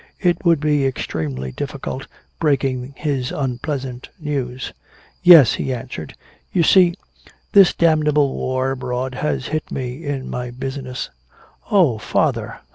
It 0.19 0.43
would 0.43 0.63
he 0.63 0.83
extremely 0.87 1.51
difficult 1.51 2.07
breaking 2.39 2.95
his 2.97 3.31
unpleasant 3.31 4.09
news. 4.19 4.73
"Yes," 5.21 5.53
he 5.53 5.71
answered. 5.71 6.15
"You 6.51 6.63
see 6.63 6.95
this 7.51 7.75
damnable 7.75 8.33
war 8.33 8.71
abroad 8.71 9.13
has 9.13 9.49
hit 9.49 9.71
me 9.71 10.03
in 10.03 10.27
my 10.27 10.49
business." 10.49 11.11
"Oh, 11.69 11.99
father! 11.99 12.61